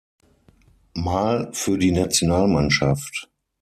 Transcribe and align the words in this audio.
Mal 0.95 1.53
für 1.53 1.77
die 1.77 1.91
Nationalmannschaft. 1.91 3.29